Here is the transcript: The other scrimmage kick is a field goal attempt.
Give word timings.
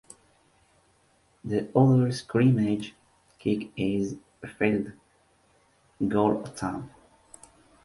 The 1.45 1.69
other 1.77 2.11
scrimmage 2.11 2.95
kick 3.37 3.69
is 3.77 4.17
a 4.41 4.47
field 4.47 4.93
goal 6.07 6.43
attempt. 6.43 6.91